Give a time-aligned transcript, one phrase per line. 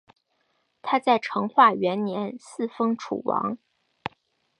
[0.81, 3.59] 他在成化元年嗣封楚王。